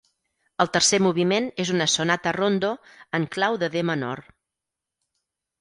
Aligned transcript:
El 0.63 0.69
tercer 0.77 0.99
moviment 1.07 1.49
és 1.65 1.73
una 1.75 1.87
sonata-rondo 1.97 2.71
en 3.19 3.29
clau 3.37 3.61
de 3.65 3.73
D 3.77 3.85
menor. 3.91 4.25